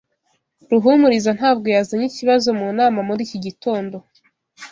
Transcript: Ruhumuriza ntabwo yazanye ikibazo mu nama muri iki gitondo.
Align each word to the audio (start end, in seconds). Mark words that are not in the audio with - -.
Ruhumuriza 0.71 1.31
ntabwo 1.37 1.65
yazanye 1.75 2.05
ikibazo 2.09 2.47
mu 2.59 2.67
nama 2.79 2.99
muri 3.07 3.21
iki 3.27 3.37
gitondo. 3.45 3.95